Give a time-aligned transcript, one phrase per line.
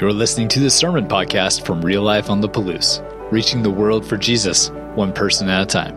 [0.00, 3.00] You're listening to the Sermon Podcast from Real Life on the Palouse,
[3.32, 5.96] reaching the world for Jesus, one person at a time.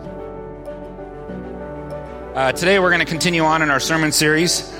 [2.34, 4.72] Uh, today we're going to continue on in our sermon series.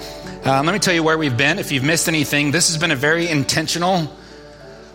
[0.46, 1.58] Uh, let me tell you where we've been.
[1.58, 4.10] If you've missed anything, this has been a very intentional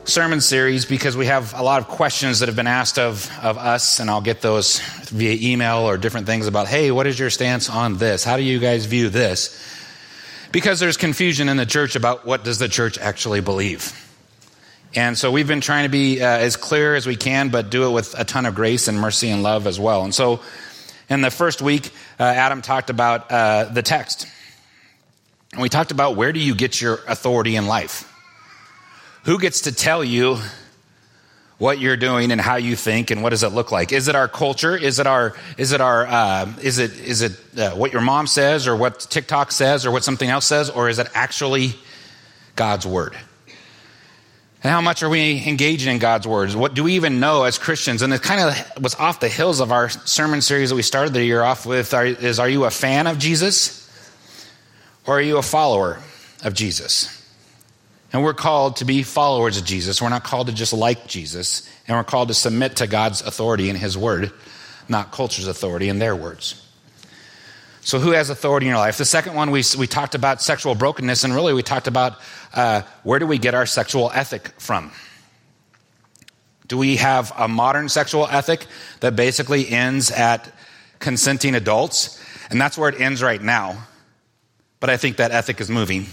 [0.05, 3.57] sermon series because we have a lot of questions that have been asked of, of
[3.57, 7.29] us, and I'll get those via email or different things about, hey, what is your
[7.29, 8.23] stance on this?
[8.23, 9.57] How do you guys view this?
[10.51, 13.93] Because there's confusion in the church about what does the church actually believe.
[14.95, 17.87] And so we've been trying to be uh, as clear as we can, but do
[17.87, 20.03] it with a ton of grace and mercy and love as well.
[20.03, 20.39] And so
[21.09, 24.27] in the first week, uh, Adam talked about uh, the text.
[25.51, 28.11] And we talked about where do you get your authority in life?
[29.25, 30.39] Who gets to tell you
[31.59, 33.91] what you're doing and how you think and what does it look like?
[33.91, 34.75] Is it our culture?
[34.75, 38.27] Is it our, is it our, uh, is it, is it uh, what your mom
[38.27, 40.69] says or what TikTok says or what something else says?
[40.69, 41.75] Or is it actually
[42.55, 43.15] God's word?
[44.63, 46.55] And how much are we engaging in God's words?
[46.55, 48.01] What do we even know as Christians?
[48.01, 51.13] And it kind of was off the hills of our sermon series that we started
[51.13, 53.85] the year off with are, is Are you a fan of Jesus?
[55.05, 55.99] Or are you a follower
[56.43, 57.18] of Jesus?
[58.11, 60.01] And we're called to be followers of Jesus.
[60.01, 61.69] We're not called to just like Jesus.
[61.87, 64.31] And we're called to submit to God's authority in His word,
[64.87, 66.65] not culture's authority in their words.
[67.81, 68.97] So, who has authority in your life?
[68.97, 72.19] The second one, we, we talked about sexual brokenness, and really we talked about
[72.53, 74.91] uh, where do we get our sexual ethic from?
[76.67, 78.65] Do we have a modern sexual ethic
[78.99, 80.51] that basically ends at
[80.99, 82.23] consenting adults?
[82.51, 83.87] And that's where it ends right now.
[84.79, 86.05] But I think that ethic is moving.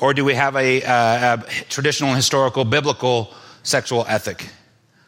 [0.00, 4.48] Or do we have a, uh, a traditional, historical, biblical sexual ethic?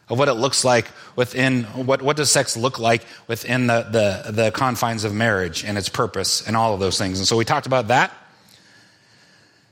[0.09, 4.31] of what it looks like within what, what does sex look like within the, the,
[4.31, 7.19] the confines of marriage and its purpose and all of those things?
[7.19, 8.11] And so we talked about that.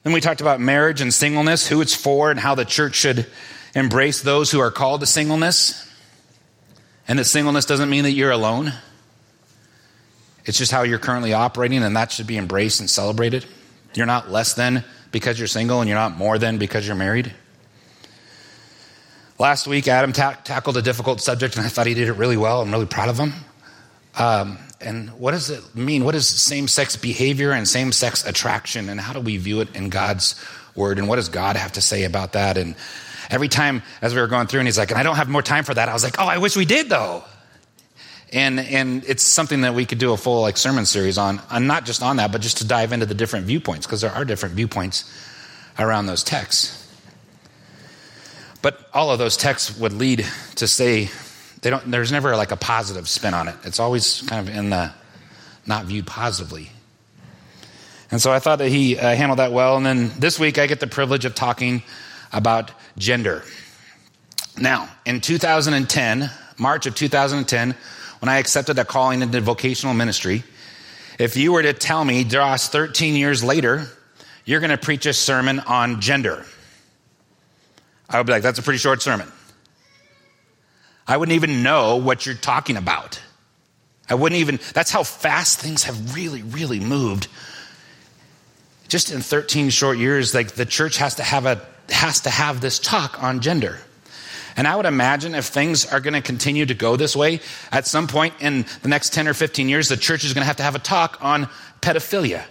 [0.04, 3.28] Then we talked about marriage and singleness who it's for and how the church should
[3.76, 5.88] embrace those who are called to singleness.
[7.08, 8.74] And that singleness doesn't mean that you're alone.
[10.46, 13.46] It's just how you're currently operating and that should be embraced and celebrated.
[13.94, 17.34] You're not less than because you're single and you're not more than because you're married
[19.42, 22.38] Last week, Adam ta- tackled a difficult subject, and I thought he did it really
[22.38, 22.62] well.
[22.62, 23.34] I'm really proud of him.
[24.16, 26.06] Um, and what does it mean?
[26.06, 28.88] What is same sex behavior and same sex attraction?
[28.88, 30.36] And how do we view it in God's
[30.76, 31.00] word?
[31.00, 32.56] And what does God have to say about that?
[32.56, 32.76] And
[33.32, 35.42] every time as we were going through, and he's like, and I don't have more
[35.42, 37.24] time for that, I was like, oh, I wish we did though.
[38.34, 41.68] And, and it's something that we could do a full like sermon series on, and
[41.68, 44.24] not just on that, but just to dive into the different viewpoints, because there are
[44.24, 45.12] different viewpoints
[45.78, 46.78] around those texts.
[48.62, 50.26] But all of those texts would lead
[50.56, 51.10] to say,
[51.62, 53.56] they don't, there's never like a positive spin on it.
[53.64, 54.92] It's always kind of in the
[55.66, 56.72] not viewed positively.
[58.12, 59.78] And so I thought that he uh, handled that well.
[59.78, 61.84] And then this week I get the privilege of talking
[62.34, 63.44] about gender.
[64.58, 67.76] Now, in 2010, March of 2010,
[68.22, 70.44] when I accepted a calling into vocational ministry,
[71.18, 73.88] if you were to tell me, Josh, 13 years later,
[74.46, 76.46] you're going to preach a sermon on gender.
[78.08, 79.28] I would be like, that's a pretty short sermon.
[81.08, 83.20] I wouldn't even know what you're talking about.
[84.08, 87.28] I wouldn't even, that's how fast things have really, really moved.
[88.88, 92.62] Just in 13 short years, like the church has to have a, has to have
[92.62, 93.80] this talk on gender.
[94.58, 97.40] And I would imagine if things are going to continue to go this way,
[97.72, 100.48] at some point in the next 10 or 15 years, the church is going to
[100.48, 101.48] have to have a talk on
[101.82, 102.44] pedophilia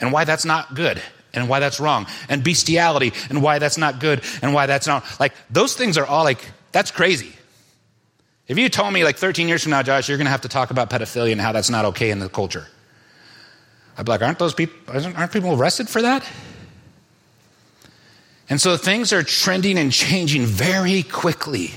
[0.00, 1.00] and why that's not good
[1.32, 5.04] and why that's wrong, and bestiality and why that's not good and why that's not.
[5.18, 6.38] Like, those things are all like,
[6.70, 7.32] that's crazy.
[8.46, 10.48] If you told me like 13 years from now, Josh, you're going to have to
[10.48, 12.68] talk about pedophilia and how that's not okay in the culture,
[13.96, 14.76] I'd be like, aren't those people,
[15.16, 16.24] aren't people arrested for that?
[18.48, 21.72] And so things are trending and changing very quickly.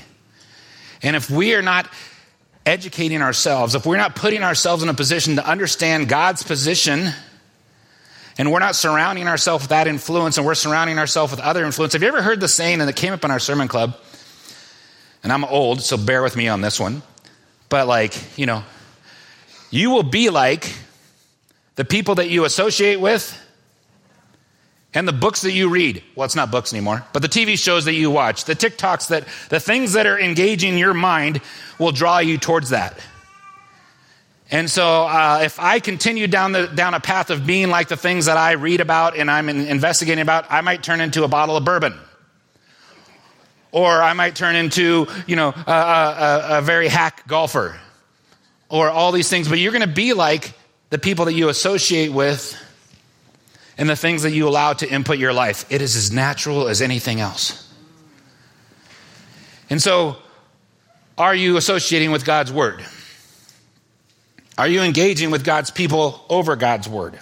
[1.02, 1.88] And if we are not
[2.66, 7.10] educating ourselves, if we're not putting ourselves in a position to understand God's position,
[8.36, 11.94] and we're not surrounding ourselves with that influence and we're surrounding ourselves with other influence.
[11.94, 13.96] Have you ever heard the saying, and it came up in our sermon club?
[15.24, 17.02] And I'm old, so bear with me on this one.
[17.68, 18.62] But, like, you know,
[19.70, 20.72] you will be like
[21.74, 23.36] the people that you associate with
[24.94, 26.02] and the books that you read.
[26.14, 29.26] Well, it's not books anymore, but the TV shows that you watch, the TikToks that,
[29.48, 31.40] the things that are engaging your mind
[31.78, 32.98] will draw you towards that.
[34.50, 37.98] And so, uh, if I continue down, the, down a path of being like the
[37.98, 41.56] things that I read about and I'm investigating about, I might turn into a bottle
[41.56, 41.94] of bourbon.
[43.70, 47.78] Or I might turn into, you know, a, a, a very hack golfer
[48.70, 49.48] or all these things.
[49.48, 50.54] But you're going to be like
[50.88, 52.56] the people that you associate with
[53.78, 55.64] and the things that you allow to input your life.
[55.70, 57.64] It is as natural as anything else.
[59.70, 60.16] And so,
[61.16, 62.84] are you associating with God's word?
[64.56, 67.18] Are you engaging with God's people over God's word?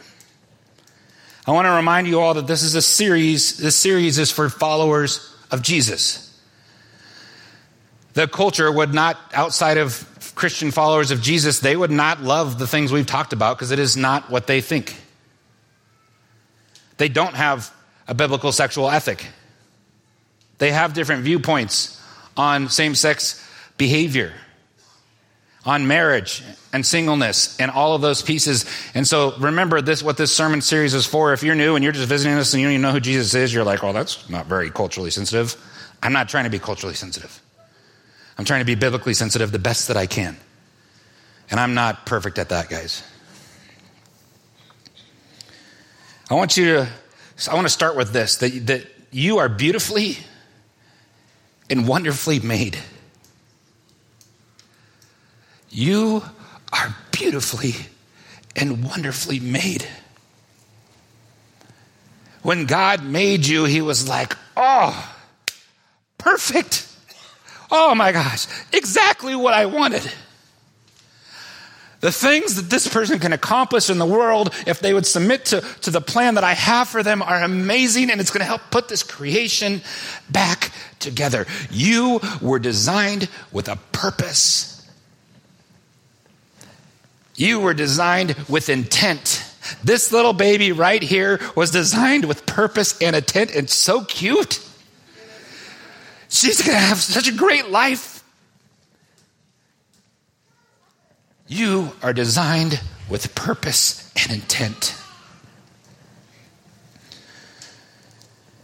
[1.47, 3.59] I want to remind you all that this is a series.
[3.59, 6.23] This series is for followers of Jesus.
[8.15, 12.67] The culture would not, outside of Christian followers of Jesus, they would not love the
[12.67, 14.97] things we've talked about because it is not what they think.
[16.97, 17.73] They don't have
[18.09, 19.27] a biblical sexual ethic.
[20.59, 22.01] They have different viewpoints
[22.37, 23.43] on same sex
[23.77, 24.33] behavior,
[25.65, 28.65] on marriage and singleness, and all of those pieces.
[28.95, 31.33] And so remember this what this sermon series is for.
[31.33, 33.35] If you're new and you're just visiting us and you don't even know who Jesus
[33.35, 35.57] is, you're like, oh, that's not very culturally sensitive.
[36.03, 37.41] I'm not trying to be culturally sensitive.
[38.39, 40.37] I'm trying to be biblically sensitive the best that I can.
[41.51, 43.03] And I'm not perfect at that, guys.
[46.29, 46.89] I want you to,
[47.51, 50.19] I want to start with this that, that you are beautifully
[51.71, 52.79] and wonderfully made.
[55.71, 56.25] You
[56.73, 57.75] are beautifully
[58.57, 59.87] and wonderfully made.
[62.43, 65.17] When God made you, He was like, oh,
[66.19, 66.89] perfect.
[67.71, 70.11] Oh my gosh, exactly what I wanted.
[72.07, 75.61] The things that this person can accomplish in the world, if they would submit to,
[75.81, 78.61] to the plan that I have for them, are amazing, and it's going to help
[78.71, 79.81] put this creation
[80.31, 80.71] back
[81.01, 81.47] together.
[81.69, 84.89] You were designed with a purpose.
[87.35, 89.45] You were designed with intent.
[89.83, 94.65] This little baby right here was designed with purpose and intent, and so cute.
[96.29, 98.16] She's going to have such a great life.
[101.49, 104.95] You are designed with purpose and intent.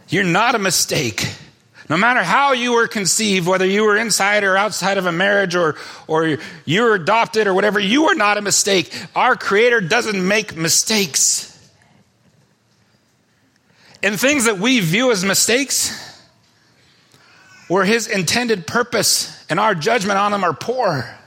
[0.09, 1.25] You're not a mistake.
[1.89, 5.55] No matter how you were conceived, whether you were inside or outside of a marriage
[5.55, 5.75] or,
[6.07, 8.93] or you were adopted or whatever, you are not a mistake.
[9.15, 11.49] Our Creator doesn't make mistakes.
[14.01, 15.99] And things that we view as mistakes,
[17.67, 21.17] where his intended purpose and our judgment on them are poor.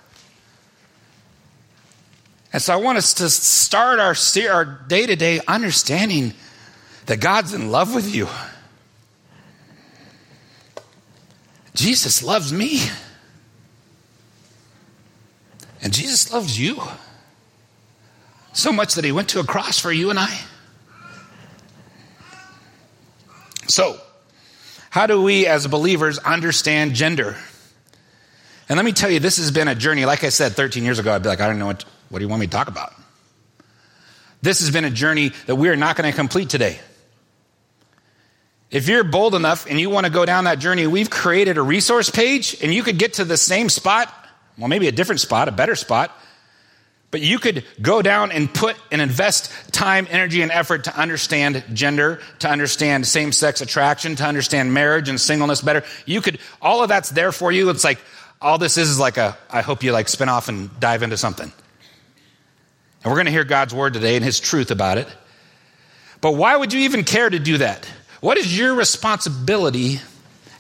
[2.57, 4.15] And so I want us to start our,
[4.51, 6.33] our day to day understanding
[7.05, 8.29] that God's in love with you.
[11.75, 12.81] Jesus loves me.
[15.83, 16.81] And Jesus loves you
[18.55, 20.41] so much that he went to a cross for you and I.
[23.69, 24.01] So,
[24.89, 27.37] how do we as believers understand gender?
[28.71, 30.07] And let me tell you, this has been a journey.
[30.07, 32.25] Like I said 13 years ago, I'd be like, I don't know what, what do
[32.25, 32.95] you want me to talk about?
[34.43, 36.79] This has been a journey that we are not going to complete today.
[38.71, 41.63] If you're bold enough and you want to go down that journey, we've created a
[41.63, 44.13] resource page and you could get to the same spot,
[44.59, 46.11] well, maybe a different spot, a better spot,
[47.11, 51.65] but you could go down and put and invest time, energy, and effort to understand
[51.73, 55.85] gender, to understand same sex attraction, to understand marriage and singleness better.
[56.05, 57.71] You could, all of that's there for you.
[57.71, 57.99] It's like,
[58.41, 61.17] all this is is like a, I hope you like spin off and dive into
[61.17, 61.53] something.
[63.07, 65.07] And we're going to hear God's word today and his truth about it.
[66.21, 67.89] But why would you even care to do that?
[68.21, 70.01] What is your responsibility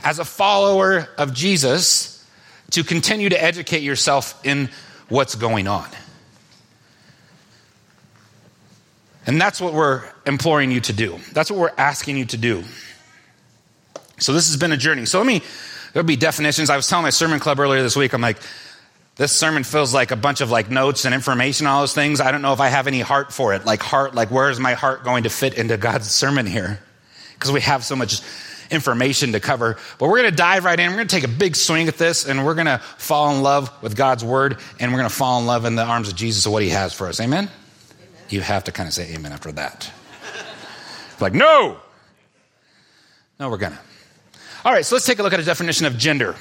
[0.04, 2.24] as a follower of Jesus
[2.70, 4.70] to continue to educate yourself in
[5.08, 5.88] what's going on?
[9.26, 11.18] And that's what we're imploring you to do.
[11.32, 12.62] That's what we're asking you to do.
[14.18, 15.04] So this has been a journey.
[15.06, 15.42] So let me,
[15.92, 16.70] there'll be definitions.
[16.70, 18.38] I was telling my sermon club earlier this week, I'm like,
[19.16, 22.20] this sermon feels like a bunch of like notes and information, all those things.
[22.20, 23.64] I don't know if I have any heart for it.
[23.64, 26.80] Like heart, like where is my heart going to fit into God's sermon here?
[27.34, 28.20] Because we have so much
[28.70, 29.78] information to cover.
[29.98, 30.90] But we're going to dive right in.
[30.90, 33.42] We're going to take a big swing at this and we're going to fall in
[33.42, 36.14] love with God's word and we're going to fall in love in the arms of
[36.14, 37.18] Jesus of what he has for us.
[37.18, 37.50] Amen?
[38.28, 39.90] You have to kind of say amen after that.
[41.20, 41.78] like, no!
[43.38, 43.78] No, we're gonna.
[44.64, 46.34] All right, so let's take a look at a definition of gender.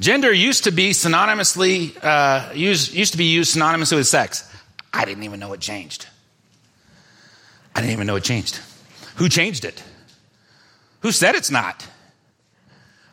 [0.00, 4.50] Gender used to be synonymously uh, used, used to be used synonymously with sex.
[4.92, 6.06] I didn't even know it changed.
[7.74, 8.60] I didn't even know it changed.
[9.16, 9.82] Who changed it?
[11.00, 11.86] Who said it's not?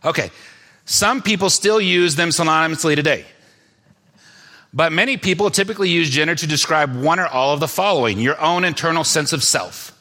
[0.04, 0.32] Okay,
[0.86, 3.26] some people still use them synonymously today.
[4.74, 8.40] But many people typically use gender to describe one or all of the following your
[8.40, 9.92] own internal sense of self,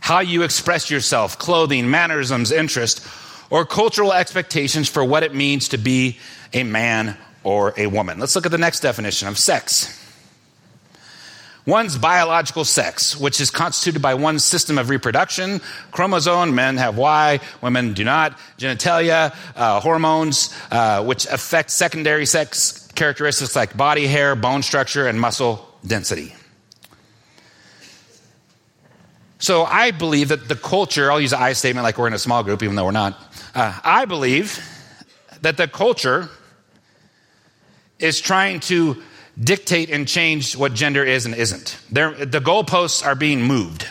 [0.00, 3.04] how you express yourself, clothing, mannerisms, interest,
[3.50, 6.18] or cultural expectations for what it means to be
[6.52, 8.18] a man or a woman.
[8.18, 10.02] Let's look at the next definition of sex.
[11.66, 15.60] One's biological sex, which is constituted by one's system of reproduction,
[15.90, 22.86] chromosome, men have Y, women do not, genitalia, uh, hormones, uh, which affect secondary sex
[22.94, 26.32] characteristics like body hair, bone structure, and muscle density.
[29.38, 32.18] So I believe that the culture, I'll use an I statement like we're in a
[32.18, 33.25] small group, even though we're not.
[33.56, 34.60] Uh, I believe
[35.40, 36.28] that the culture
[37.98, 39.02] is trying to
[39.42, 41.78] dictate and change what gender is and isn't.
[41.90, 43.88] They're, the goalposts are being moved.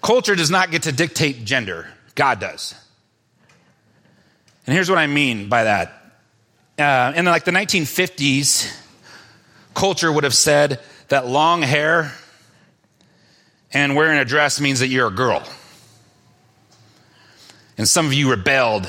[0.00, 2.76] Culture does not get to dictate gender, God does.
[4.64, 6.14] And here's what I mean by that.
[6.78, 8.72] Uh, in like the 1950s,
[9.74, 12.12] culture would have said that long hair
[13.72, 15.44] and wearing a dress means that you're a girl.
[17.80, 18.86] And some of you rebelled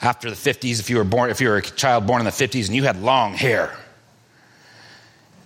[0.00, 2.30] after the 50s if you were born if you were a child born in the
[2.30, 3.76] 50s and you had long hair.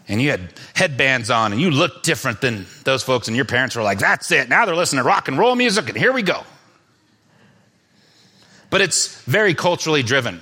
[0.06, 3.74] And you had headbands on and you looked different than those folks and your parents
[3.74, 4.50] were like that's it.
[4.50, 6.42] Now they're listening to rock and roll music and here we go.
[8.68, 10.38] But it's very culturally driven.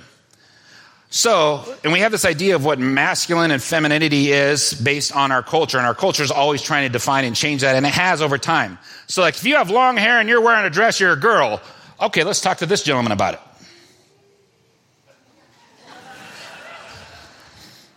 [1.09, 5.43] So and we have this idea of what masculine and femininity is based on our
[5.43, 8.21] culture and our culture is always trying to define and change that and it has
[8.21, 8.79] over time.
[9.07, 11.61] So like if you have long hair and you're wearing a dress you're a girl
[11.99, 13.39] okay let's talk to this gentleman about it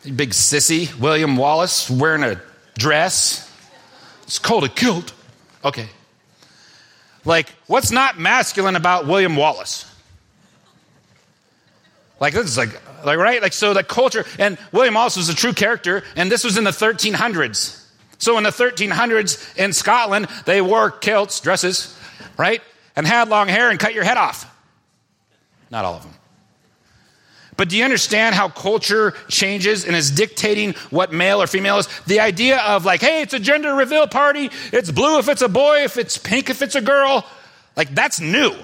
[0.02, 2.40] Big sissy, William Wallace, wearing a
[2.78, 3.47] dress.
[4.23, 5.12] It's called a kilt.
[5.62, 5.88] Okay.
[7.26, 9.85] Like, what's not masculine about William Wallace?
[12.19, 13.42] Like, this is like, like, right?
[13.42, 16.64] Like, so the culture, and William Wallace was a true character, and this was in
[16.64, 17.85] the 1300s.
[18.16, 21.95] So in the 1300s in Scotland, they wore kilts, dresses,
[22.38, 22.62] right?
[22.97, 24.52] And had long hair and cut your head off.
[25.70, 26.14] Not all of them.
[27.56, 31.88] But do you understand how culture changes and is dictating what male or female is?
[32.06, 34.50] The idea of like, hey, it's a gender reveal party.
[34.73, 37.26] It's blue if it's a boy, if it's pink if it's a girl.
[37.76, 38.54] Like, that's new.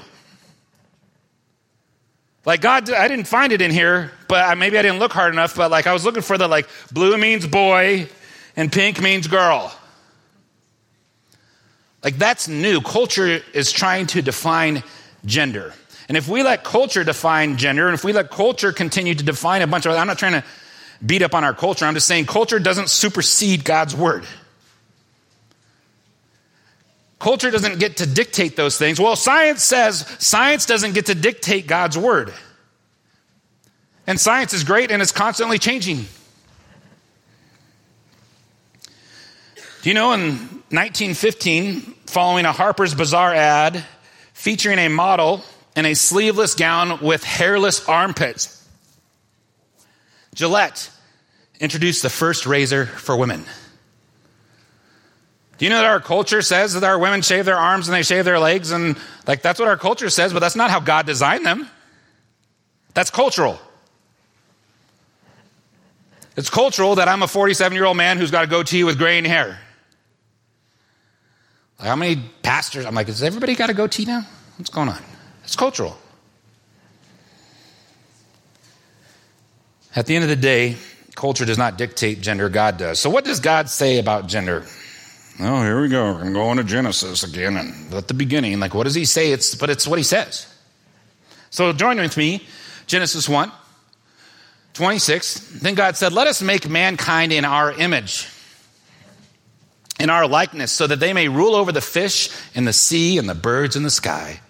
[2.47, 5.56] Like, God, I didn't find it in here, but maybe I didn't look hard enough,
[5.56, 8.09] but like, I was looking for the like, blue means boy
[8.56, 9.76] and pink means girl.
[12.06, 12.80] Like, that's new.
[12.82, 14.84] Culture is trying to define
[15.25, 15.75] gender.
[16.08, 19.60] And if we let culture define gender, and if we let culture continue to define
[19.60, 20.44] a bunch of, I'm not trying to
[21.04, 24.25] beat up on our culture, I'm just saying culture doesn't supersede God's word.
[27.18, 29.00] Culture doesn't get to dictate those things.
[29.00, 32.32] Well, science says science doesn't get to dictate God's word.
[34.06, 36.06] And science is great and it's constantly changing.
[39.87, 40.31] You know in
[40.71, 43.85] 1915, following a Harper's Bazaar ad
[44.33, 45.45] featuring a model
[45.76, 48.69] in a sleeveless gown with hairless armpits.
[50.35, 50.90] Gillette
[51.61, 53.45] introduced the first razor for women.
[55.59, 58.02] Do you know that our culture says that our women shave their arms and they
[58.02, 58.73] shave their legs?
[58.73, 61.69] And like that's what our culture says, but that's not how God designed them.
[62.93, 63.59] That's cultural.
[66.37, 69.25] It's cultural that I'm a 47 year old man who's got a goatee with graying
[69.25, 69.61] hair.
[71.78, 72.87] Like how many pastors?
[72.87, 74.26] I'm like, has everybody got a goatee now?
[74.56, 75.02] What's going on?
[75.45, 75.97] It's cultural.
[79.95, 80.76] At the end of the day,
[81.14, 82.99] culture does not dictate gender, God does.
[82.99, 84.64] So, what does God say about gender?
[85.40, 86.12] Oh, here we go.
[86.12, 88.59] We're going to go into Genesis again and at the beginning.
[88.61, 89.33] Like, what does he say?
[89.33, 90.47] It's, but it's what he says.
[91.50, 92.47] So, join with me,
[92.87, 93.50] Genesis 1,
[94.75, 95.61] 26.
[95.61, 98.28] Then God said, Let us make mankind in our image,
[99.98, 103.28] in our likeness, so that they may rule over the fish in the sea and
[103.28, 104.40] the birds in the sky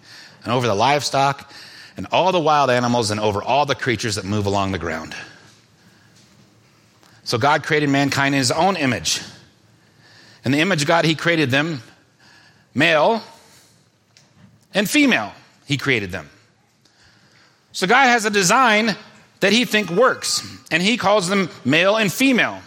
[0.43, 1.51] and over the livestock
[1.95, 5.15] and all the wild animals and over all the creatures that move along the ground.
[7.23, 9.21] So God created mankind in his own image.
[10.45, 11.81] In the image of God, he created them
[12.73, 13.21] male
[14.73, 15.33] and female.
[15.65, 16.29] He created them.
[17.73, 18.95] So God has a design
[19.41, 22.61] that he think works, and he calls them male and female.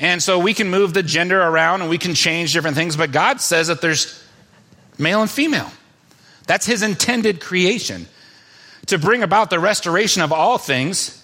[0.00, 3.12] And so we can move the gender around and we can change different things, but
[3.12, 4.24] God says that there's
[4.98, 5.70] male and female.
[6.46, 8.06] That's his intended creation
[8.86, 11.16] to bring about the restoration of all things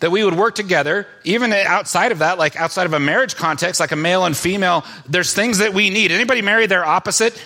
[0.00, 3.78] that we would work together even outside of that like outside of a marriage context
[3.78, 7.40] like a male and female there's things that we need anybody marry their opposite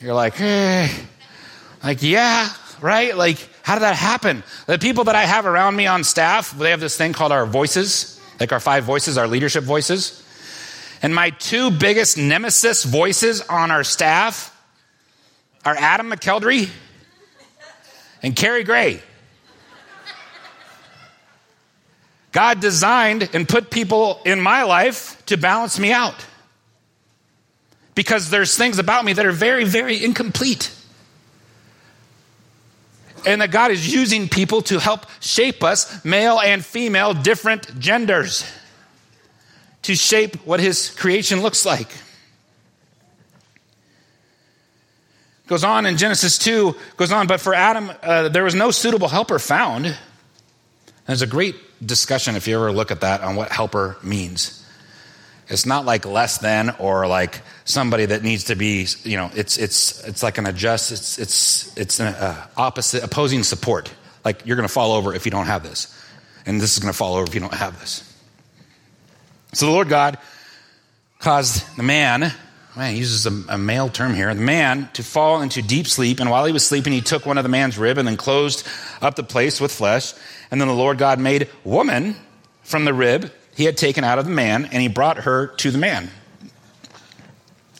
[0.00, 0.88] you're like eh.
[1.84, 2.48] like yeah
[2.80, 6.50] right like how did that happen the people that i have around me on staff
[6.58, 10.22] they have this thing called our voices like our five voices our leadership voices
[11.02, 14.50] And my two biggest nemesis voices on our staff
[15.64, 16.70] are Adam McKeldry
[18.22, 19.02] and Carrie Gray.
[22.32, 26.26] God designed and put people in my life to balance me out.
[27.94, 30.74] Because there's things about me that are very, very incomplete.
[33.26, 38.44] And that God is using people to help shape us, male and female, different genders,
[39.82, 41.88] to shape what His creation looks like.
[45.46, 49.08] Goes on in Genesis 2, goes on, but for Adam, uh, there was no suitable
[49.08, 49.94] helper found.
[51.06, 51.54] There's a great
[51.84, 54.63] discussion, if you ever look at that, on what helper means.
[55.48, 59.58] It's not like less than or like somebody that needs to be, you know, it's,
[59.58, 63.92] it's, it's like an adjust, it's, it's, it's an uh, opposite, opposing support.
[64.24, 66.00] Like you're going to fall over if you don't have this.
[66.46, 68.10] And this is going to fall over if you don't have this.
[69.52, 70.18] So the Lord God
[71.18, 72.32] caused the man
[72.76, 74.34] Man, he uses a, a, male term here.
[74.34, 77.38] The man to fall into deep sleep, and while he was sleeping, he took one
[77.38, 78.66] of the man's rib and then closed
[79.00, 80.12] up the place with flesh.
[80.50, 82.16] And then the Lord God made woman
[82.62, 85.70] from the rib he had taken out of the man, and he brought her to
[85.70, 86.10] the man.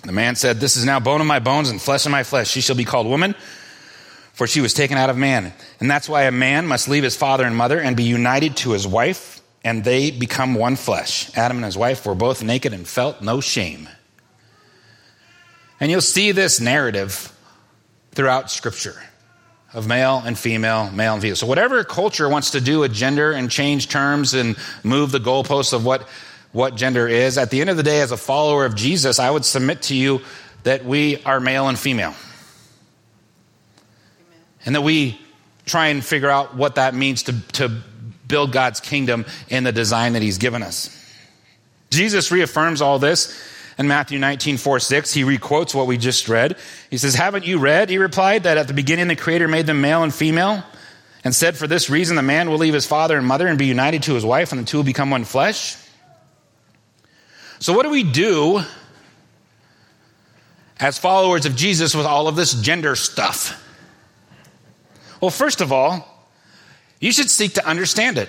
[0.02, 2.48] The man said, This is now bone of my bones and flesh of my flesh.
[2.48, 3.34] She shall be called woman,
[4.32, 5.52] for she was taken out of man.
[5.80, 8.72] And that's why a man must leave his father and mother and be united to
[8.72, 11.34] his wife, and they become one flesh.
[11.36, 13.88] Adam and his wife were both naked and felt no shame.
[15.80, 17.32] And you'll see this narrative
[18.12, 19.02] throughout Scripture
[19.74, 21.36] of male and female, male and female.
[21.36, 25.72] So, whatever culture wants to do with gender and change terms and move the goalposts
[25.72, 26.08] of what,
[26.52, 29.30] what gender is, at the end of the day, as a follower of Jesus, I
[29.30, 30.20] would submit to you
[30.62, 32.14] that we are male and female.
[34.20, 34.40] Amen.
[34.64, 35.20] And that we
[35.66, 37.68] try and figure out what that means to, to
[38.28, 41.00] build God's kingdom in the design that He's given us.
[41.90, 43.40] Jesus reaffirms all this
[43.78, 46.56] in Matthew 19, 4, 6, he requotes what we just read.
[46.90, 49.80] He says, Haven't you read, he replied, that at the beginning the Creator made them
[49.80, 50.62] male and female?
[51.24, 53.66] And said, For this reason, the man will leave his father and mother and be
[53.66, 55.76] united to his wife, and the two will become one flesh?
[57.58, 58.62] So, what do we do
[60.78, 63.60] as followers of Jesus with all of this gender stuff?
[65.20, 66.06] Well, first of all,
[67.00, 68.28] you should seek to understand it.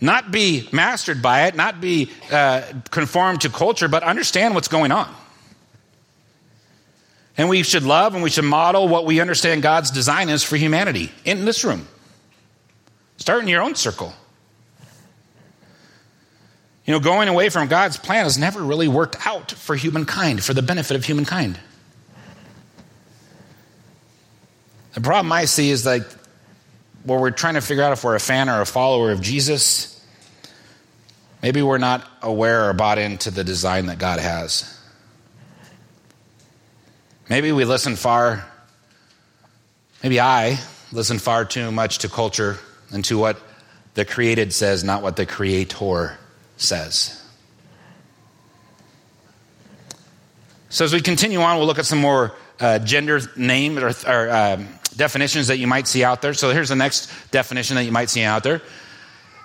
[0.00, 4.92] Not be mastered by it, not be uh, conformed to culture, but understand what's going
[4.92, 5.14] on.
[7.36, 10.56] And we should love and we should model what we understand God's design is for
[10.56, 11.86] humanity in this room.
[13.18, 14.14] Start in your own circle.
[16.86, 20.54] You know, going away from God's plan has never really worked out for humankind, for
[20.54, 21.58] the benefit of humankind.
[24.94, 26.04] The problem I see is like
[27.04, 30.04] where we're trying to figure out if we're a fan or a follower of Jesus,
[31.42, 34.78] maybe we're not aware or bought into the design that God has.
[37.28, 38.44] Maybe we listen far,
[40.02, 40.58] maybe I
[40.92, 42.58] listen far too much to culture
[42.90, 43.40] and to what
[43.94, 46.18] the created says, not what the creator
[46.56, 47.16] says.
[50.68, 54.30] So, as we continue on, we'll look at some more uh, gender name or, or
[54.30, 56.34] um, definitions that you might see out there.
[56.34, 58.62] So here's the next definition that you might see out there.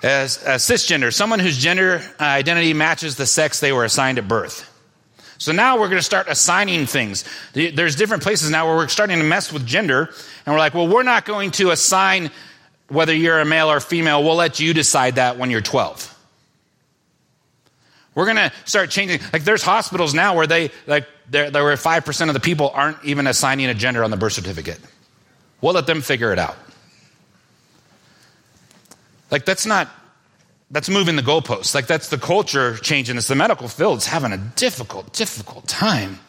[0.03, 4.71] As cisgender, someone whose gender identity matches the sex they were assigned at birth.
[5.37, 7.25] So now we're going to start assigning things.
[7.53, 10.13] There's different places now where we're starting to mess with gender,
[10.45, 12.31] and we're like, well, we're not going to assign
[12.87, 14.23] whether you're a male or female.
[14.23, 16.13] We'll let you decide that when you're 12.
[18.13, 19.19] We're going to start changing.
[19.33, 23.27] Like, there's hospitals now where they, like, there were 5% of the people aren't even
[23.27, 24.79] assigning a gender on the birth certificate.
[25.61, 26.57] We'll let them figure it out.
[29.31, 29.89] Like, that's not,
[30.69, 31.73] that's moving the goalposts.
[31.73, 33.27] Like, that's the culture changing this.
[33.27, 36.19] The medical field's having a difficult, difficult time.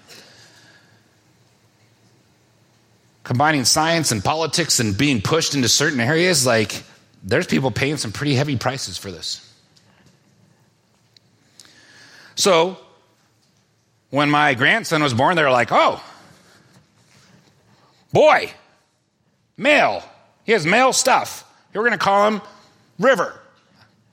[3.24, 6.84] Combining science and politics and being pushed into certain areas, like,
[7.22, 9.42] there's people paying some pretty heavy prices for this.
[12.36, 12.78] So,
[14.10, 16.02] when my grandson was born, they were like, oh,
[18.12, 18.50] boy,
[19.56, 20.02] Male.
[20.44, 21.44] He has male stuff.
[21.72, 22.40] We're going to call him
[22.98, 23.38] River.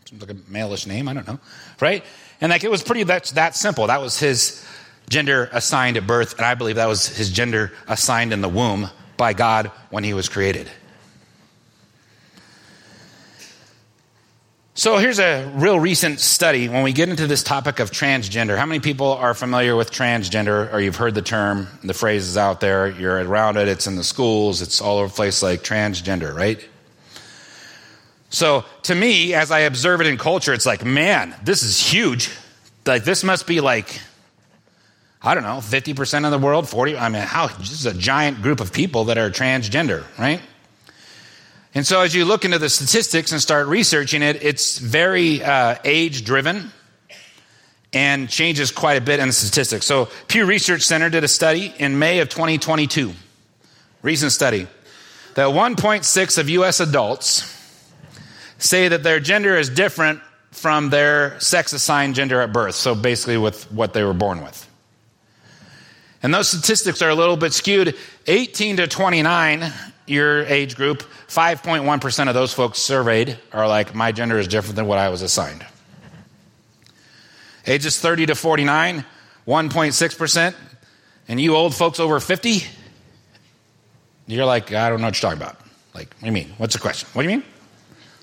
[0.05, 1.07] Seems like a malish name.
[1.07, 1.39] I don't know.
[1.79, 2.03] Right?
[2.41, 3.87] And like it was pretty that, that simple.
[3.87, 4.65] That was his
[5.09, 6.35] gender assigned at birth.
[6.37, 10.13] And I believe that was his gender assigned in the womb by God when he
[10.13, 10.69] was created.
[14.75, 18.57] So here's a real recent study when we get into this topic of transgender.
[18.57, 22.37] How many people are familiar with transgender or you've heard the term, the phrase is
[22.37, 25.61] out there, you're around it, it's in the schools, it's all over the place like
[25.61, 26.67] transgender, right?
[28.31, 32.31] So to me, as I observe it in culture, it's like, man, this is huge.
[32.83, 34.01] Like this must be like,
[35.21, 36.97] I don't know, 50% of the world, 40.
[36.97, 40.41] I mean, how this is a giant group of people that are transgender, right?
[41.75, 45.75] And so as you look into the statistics and start researching it, it's very uh,
[45.83, 46.71] age driven
[47.93, 49.85] and changes quite a bit in the statistics.
[49.85, 53.13] So Pew Research Center did a study in May of 2022,
[54.01, 54.67] recent study,
[55.35, 56.79] that 1.6 of U.S.
[56.79, 57.49] adults
[58.59, 62.75] say that their gender is different from their sex assigned gender at birth.
[62.75, 64.69] So basically, with what they were born with.
[66.21, 67.97] And those statistics are a little bit skewed.
[68.27, 69.73] 18 to 29,
[70.07, 74.85] your age group, 5.1% of those folks surveyed are like, my gender is different than
[74.85, 75.65] what I was assigned.
[77.65, 79.05] Ages 30 to 49,
[79.47, 80.55] 1.6%.
[81.27, 82.63] And you old folks over 50,
[84.27, 85.59] you're like, I don't know what you're talking about.
[85.93, 86.53] Like, what do you mean?
[86.57, 87.07] What's the question?
[87.13, 87.45] What do you mean?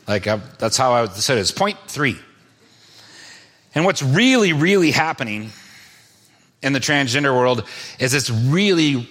[0.07, 1.43] Like, uh, that's how I said it.
[1.43, 2.19] It's point three.
[3.75, 5.51] And what's really, really happening
[6.63, 7.67] in the transgender world
[7.99, 9.09] is it's really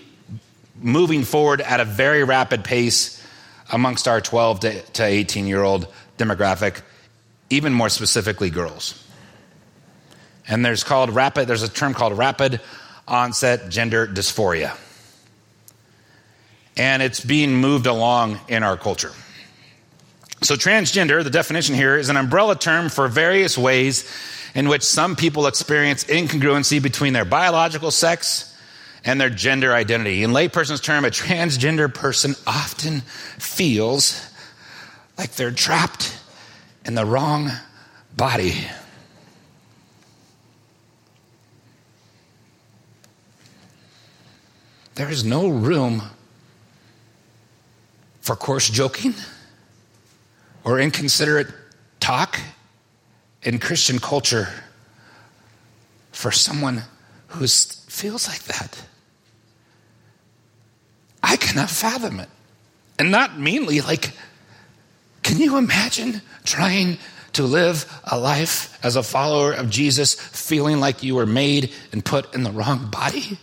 [0.81, 3.23] moving forward at a very rapid pace
[3.71, 4.59] amongst our 12
[4.93, 5.87] to 18 year old
[6.17, 6.81] demographic,
[7.49, 9.03] even more specifically girls.
[10.47, 12.59] And there's called rapid, there's a term called rapid
[13.07, 14.75] onset gender dysphoria.
[16.75, 19.11] And it's being moved along in our culture.
[20.41, 24.09] So, transgender, the definition here, is an umbrella term for various ways
[24.55, 28.48] in which some people experience incongruency between their biological sex
[29.05, 30.23] and their gender identity.
[30.23, 33.01] In layperson's term, a transgender person often
[33.37, 34.29] feels
[35.17, 36.17] like they're trapped
[36.85, 37.51] in the wrong
[38.15, 38.53] body.
[44.95, 46.01] There is no room
[48.21, 49.13] for coarse joking
[50.63, 51.47] or inconsiderate
[51.99, 52.39] talk
[53.43, 54.49] in Christian culture
[56.11, 56.83] for someone
[57.27, 58.88] who feels like that.
[61.21, 62.29] I cannot fathom it.
[62.97, 64.11] And not meanly, like,
[65.23, 66.97] can you imagine trying
[67.33, 72.03] to live a life as a follower of Jesus feeling like you were made and
[72.03, 73.37] put in the wrong body?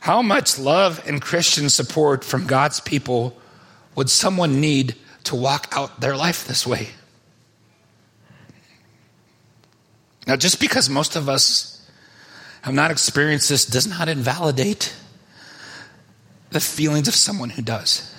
[0.00, 3.36] How much love and Christian support from God's people
[3.96, 6.90] would someone need to walk out their life this way?
[10.26, 11.75] Now, just because most of us
[12.66, 14.92] have not experienced this does not invalidate
[16.50, 18.12] the feelings of someone who does.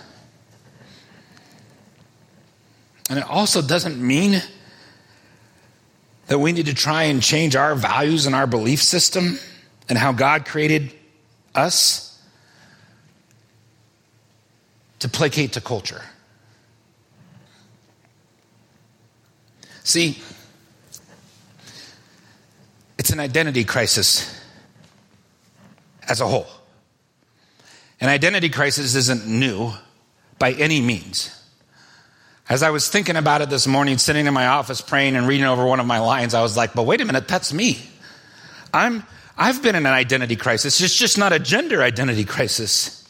[3.09, 4.41] And it also doesn't mean
[6.27, 9.37] that we need to try and change our values and our belief system
[9.89, 10.93] and how God created
[11.53, 12.17] us
[14.99, 16.03] to placate to culture.
[19.83, 20.21] See,
[22.97, 24.36] it's an identity crisis
[26.07, 26.47] as a whole.
[27.99, 29.73] An identity crisis isn't new
[30.39, 31.33] by any means.
[32.49, 35.45] As I was thinking about it this morning, sitting in my office praying and reading
[35.45, 37.79] over one of my lines, I was like, but wait a minute, that's me.
[38.73, 39.03] I'm,
[39.37, 40.79] I've been in an identity crisis.
[40.79, 43.03] It's just not a gender identity crisis.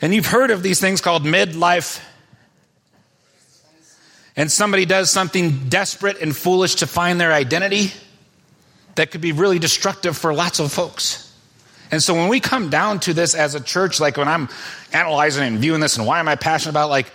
[0.00, 2.00] And you've heard of these things called midlife.
[4.36, 7.92] And somebody does something desperate and foolish to find their identity
[8.98, 11.24] that could be really destructive for lots of folks.
[11.90, 14.48] And so when we come down to this as a church, like when I'm
[14.92, 17.10] analyzing and viewing this and why am I passionate about, like,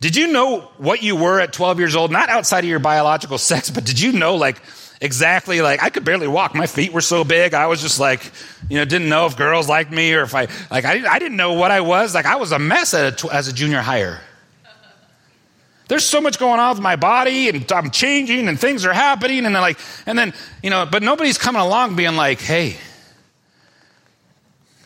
[0.00, 2.10] did you know what you were at 12 years old?
[2.10, 4.60] Not outside of your biological sex, but did you know, like,
[5.00, 6.54] exactly like I could barely walk.
[6.54, 7.54] My feet were so big.
[7.54, 8.32] I was just like,
[8.68, 11.36] you know, didn't know if girls liked me or if I like I, I didn't
[11.36, 12.14] know what I was.
[12.14, 14.20] Like I was a mess a, as a junior higher.
[15.88, 19.44] There's so much going on with my body and I'm changing and things are happening
[19.44, 22.76] and then like and then, you know, but nobody's coming along being like, "Hey,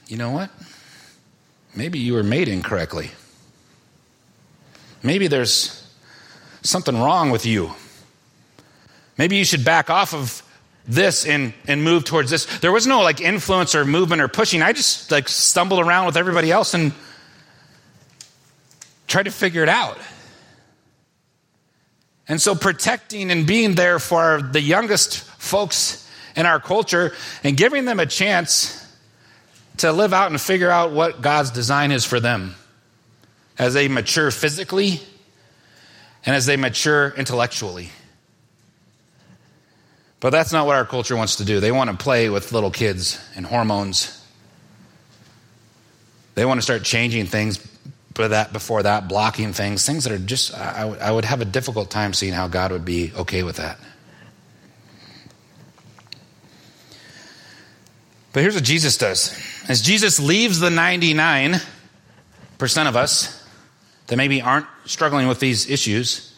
[0.08, 0.50] you know what?
[1.74, 3.10] Maybe you were made incorrectly.
[5.02, 5.86] Maybe there's
[6.62, 7.74] something wrong with you."
[9.18, 10.42] Maybe you should back off of
[10.86, 12.46] this and, and move towards this.
[12.60, 14.62] There was no like influence or movement or pushing.
[14.62, 16.92] I just like stumbled around with everybody else and
[19.08, 19.98] tried to figure it out.
[22.28, 27.12] And so protecting and being there for the youngest folks in our culture
[27.42, 28.86] and giving them a chance
[29.78, 32.54] to live out and figure out what God's design is for them
[33.58, 35.00] as they mature physically
[36.26, 37.90] and as they mature intellectually.
[40.20, 41.60] But that's not what our culture wants to do.
[41.60, 44.14] They want to play with little kids and hormones.
[46.34, 47.58] They want to start changing things
[48.26, 51.90] that before that, blocking things, things that are just, I, I would have a difficult
[51.90, 53.78] time seeing how God would be okay with that.
[58.32, 59.38] But here's what Jesus does.
[59.68, 61.60] As Jesus leaves the 99%
[62.88, 63.46] of us
[64.08, 66.34] that maybe aren't struggling with these issues,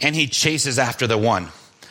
[0.00, 1.48] and he chases after the one.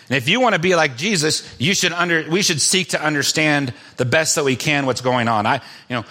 [0.09, 3.03] And if you want to be like Jesus, you should under, we should seek to
[3.03, 5.45] understand the best that we can what's going on.
[5.45, 5.55] I,
[5.87, 6.05] you know,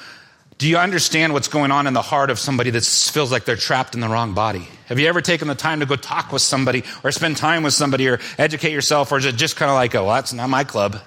[0.59, 3.55] do you understand what's going on in the heart of somebody that feels like they're
[3.55, 4.67] trapped in the wrong body?
[4.87, 7.75] Have you ever taken the time to go talk with somebody or spend time with
[7.75, 10.51] somebody or educate yourself, or is it just kind of like, oh, well, that's not
[10.51, 11.01] my club?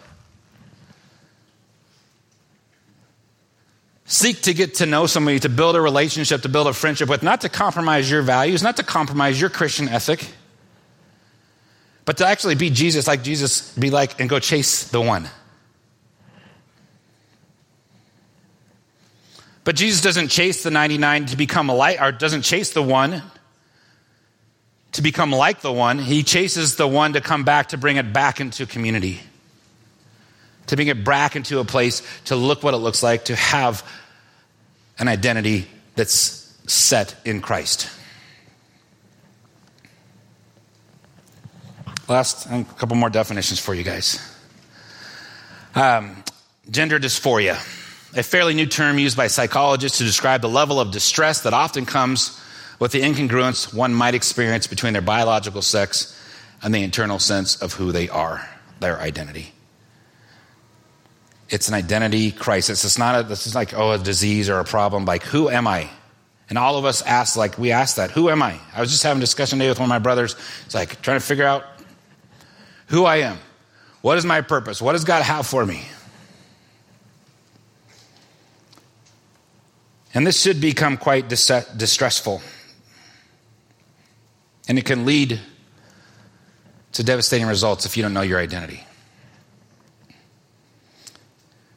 [4.06, 7.22] Seek to get to know somebody, to build a relationship, to build a friendship with,
[7.22, 10.28] not to compromise your values, not to compromise your Christian ethic,
[12.06, 15.30] but to actually be Jesus like Jesus be like and go chase the one.
[19.72, 23.24] But Jesus doesn't chase the 99 to become a light, or doesn't chase the one
[24.92, 25.98] to become like the one.
[25.98, 29.22] He chases the one to come back to bring it back into community,
[30.68, 33.90] to bring it back into a place to look what it looks like to have
[35.00, 37.90] an identity that's set in Christ.
[42.10, 44.20] Last, a couple more definitions for you guys.
[45.76, 46.26] Um,
[46.70, 47.58] gender dysphoria
[48.16, 51.86] a fairly new term used by psychologists to describe the level of distress that often
[51.86, 52.40] comes
[52.80, 56.18] with the incongruence one might experience between their biological sex
[56.64, 58.48] and the internal sense of who they are,
[58.80, 59.54] their identity.
[61.50, 62.84] It's an identity crisis.
[62.86, 65.06] It's not a, this is like, oh, a disease or a problem.
[65.06, 65.90] Like, who am I?
[66.50, 68.58] And all of us ask, like, we ask that, who am I?
[68.74, 70.36] I was just having a discussion today with one of my brothers.
[70.66, 71.66] It's like trying to figure out
[72.88, 73.38] who I am.
[74.02, 74.82] What is my purpose?
[74.82, 75.84] What does God have for me?
[80.14, 82.42] And this should become quite distressful.
[84.68, 85.40] And it can lead
[86.94, 88.86] to devastating results if you don't know your identity.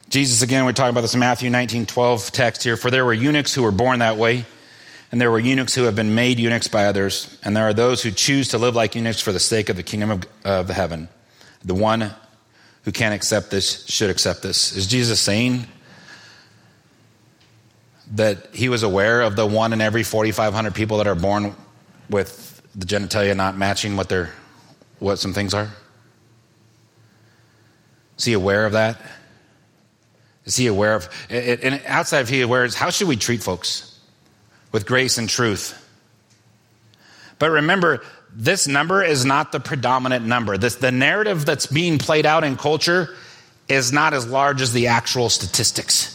[0.09, 2.77] Jesus, again, we're talking about this Matthew 19 12 text here.
[2.77, 4.45] For there were eunuchs who were born that way,
[5.11, 8.01] and there were eunuchs who have been made eunuchs by others, and there are those
[8.01, 11.09] who choose to live like eunuchs for the sake of the kingdom of, of heaven.
[11.63, 12.13] The one
[12.83, 14.75] who can't accept this should accept this.
[14.77, 15.67] Is Jesus saying
[18.11, 21.55] that he was aware of the one in every 4,500 people that are born
[22.09, 24.31] with the genitalia not matching what their
[24.99, 25.69] what some things are?
[28.17, 28.99] Is he aware of that?
[30.45, 33.99] Is he aware of and outside of he aware is how should we treat folks
[34.71, 35.81] with grace and truth?
[37.39, 38.01] But remember,
[38.33, 40.57] this number is not the predominant number.
[40.57, 43.15] This, the narrative that's being played out in culture
[43.67, 46.14] is not as large as the actual statistics.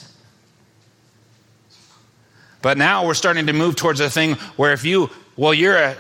[2.63, 5.97] But now we're starting to move towards a thing where if you, well, you're a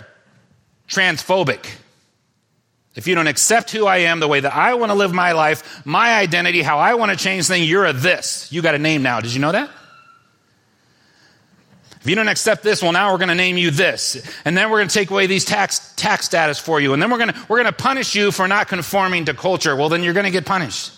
[0.88, 1.66] transphobic.
[2.94, 5.32] If you don't accept who I am, the way that I want to live my
[5.32, 8.52] life, my identity, how I want to change things, you're a this.
[8.52, 9.20] You got a name now.
[9.20, 9.70] Did you know that?
[12.00, 14.26] If you don't accept this, well, now we're going to name you this.
[14.44, 16.94] And then we're going to take away these tax, tax status for you.
[16.94, 19.76] And then we're going to, we're going to punish you for not conforming to culture.
[19.76, 20.92] Well, then you're going to get punished.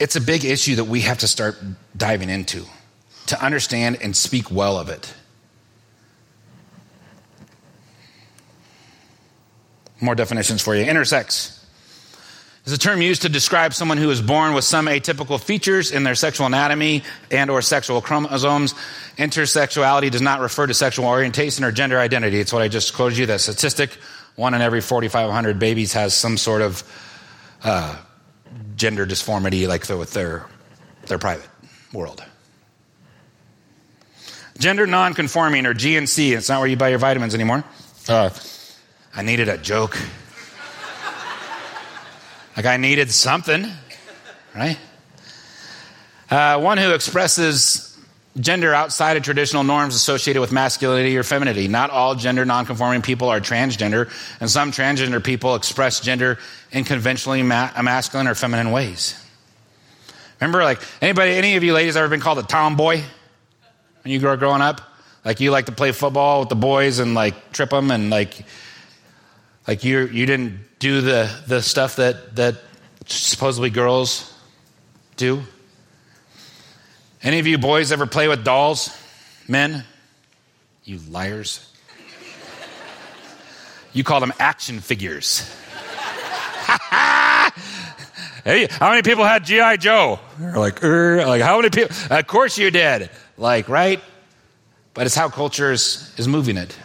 [0.00, 1.56] It's a big issue that we have to start
[1.96, 2.64] diving into
[3.26, 5.14] to understand and speak well of it.
[10.00, 10.84] More definitions for you.
[10.86, 11.62] Intersex
[12.64, 16.02] is a term used to describe someone who is born with some atypical features in
[16.02, 18.74] their sexual anatomy and or sexual chromosomes.
[19.18, 22.40] Intersexuality does not refer to sexual orientation or gender identity.
[22.40, 23.26] It's what I just quoted you.
[23.26, 23.90] That statistic,
[24.34, 26.82] one in every 4,500 babies has some sort of
[27.62, 27.96] uh,
[28.76, 30.46] gender dysphoria like with their,
[31.06, 31.48] their private
[31.92, 32.24] world.
[34.58, 37.64] Gender nonconforming or GNC, it's not where you buy your vitamins anymore.
[38.08, 38.30] Uh,
[39.14, 39.98] I needed a joke.
[42.56, 43.66] like I needed something,
[44.54, 44.78] right?
[46.30, 47.89] Uh, one who expresses
[48.40, 51.68] gender outside of traditional norms associated with masculinity or femininity.
[51.68, 56.38] Not all gender nonconforming people are transgender, and some transgender people express gender
[56.72, 59.14] in conventionally ma- masculine or feminine ways.
[60.40, 63.02] Remember, like anybody, any of you ladies ever been called a tomboy
[64.02, 64.80] when you were growing up?
[65.24, 68.44] Like you like to play football with the boys and like trip them and like,
[69.68, 72.56] like you you didn't do the the stuff that that
[73.06, 74.32] supposedly girls
[75.16, 75.42] do.
[77.22, 78.96] Any of you boys ever play with dolls?
[79.46, 79.84] Men?
[80.84, 81.66] You liars.
[83.92, 85.40] You call them action figures.
[88.44, 90.20] hey, how many people had GI Joe?
[90.38, 91.94] Like, er, like how many people?
[92.10, 93.10] Of course you did.
[93.36, 94.00] Like, right?
[94.94, 96.76] But it's how culture is, is moving it.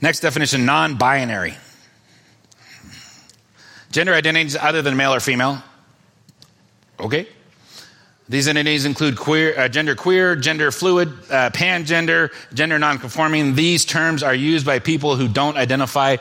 [0.00, 1.54] Next definition: non-binary.
[3.92, 5.62] Gender identities other than male or female.
[7.00, 7.26] Okay.
[8.28, 13.56] These identities include queer, uh, gender queer, gender fluid, uh, pangender, gender nonconforming.
[13.56, 16.18] These terms are used by people who don't identify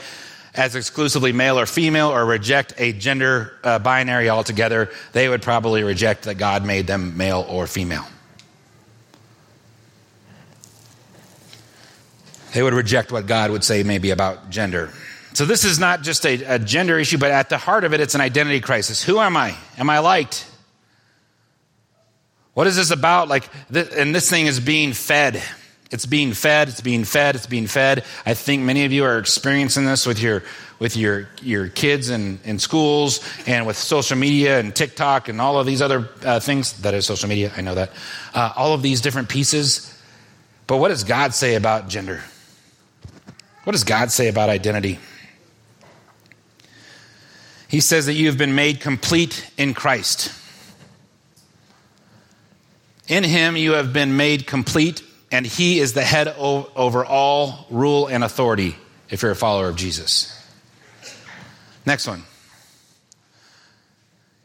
[0.55, 4.89] as exclusively male or female or reject a gender uh, binary altogether.
[5.13, 8.07] They would probably reject that God made them male or female.
[12.53, 14.91] They would reject what God would say maybe about gender.
[15.33, 17.99] So this is not just a, a gender issue, but at the heart of it,
[17.99, 19.03] it's an identity crisis.
[19.03, 19.55] Who am I?
[19.77, 20.48] Am I liked?
[22.59, 23.29] What is this about?
[23.29, 25.41] Like, and this thing is being fed.
[25.91, 26.67] It's being fed.
[26.67, 27.35] It's being fed.
[27.35, 28.03] It's being fed.
[28.25, 30.43] I think many of you are experiencing this with your
[30.77, 35.57] with your your kids in, in schools and with social media and TikTok and all
[35.57, 36.73] of these other uh, things.
[36.81, 37.53] That is social media.
[37.55, 37.91] I know that.
[38.33, 39.97] Uh, all of these different pieces.
[40.67, 42.21] But what does God say about gender?
[43.63, 44.99] What does God say about identity?
[47.69, 50.33] He says that you have been made complete in Christ.
[53.09, 58.07] In him you have been made complete, and he is the head over all rule
[58.07, 58.75] and authority
[59.09, 60.35] if you're a follower of Jesus.
[61.85, 62.23] Next one.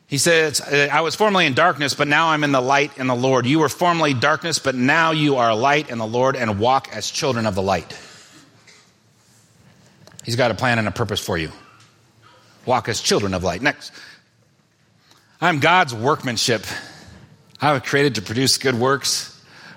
[0.07, 3.15] He says, I was formerly in darkness, but now I'm in the light in the
[3.15, 3.47] Lord.
[3.47, 7.11] You were formerly darkness, but now you are light in the Lord and walk as
[7.11, 7.99] children of the light.
[10.25, 11.51] He's got a plan and a purpose for you.
[12.65, 13.61] Walk as children of light.
[13.61, 13.93] Next.
[15.41, 16.65] I'm God's workmanship
[17.61, 19.31] I was created to produce good works.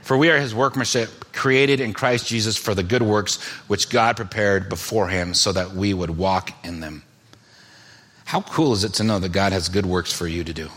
[0.07, 4.15] For we are his workmanship, created in Christ Jesus for the good works which God
[4.15, 7.03] prepared beforehand so that we would walk in them.
[8.23, 10.69] How cool is it to know that God has good works for you to do?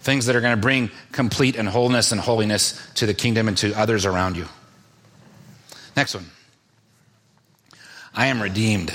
[0.00, 3.56] Things that are going to bring complete and wholeness and holiness to the kingdom and
[3.58, 4.46] to others around you.
[5.94, 6.30] Next one.
[8.14, 8.94] I am redeemed.